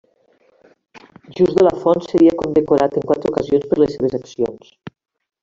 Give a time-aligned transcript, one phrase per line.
[1.39, 4.75] Just de la Font seria condecorat en quatre ocasions per les seves accions.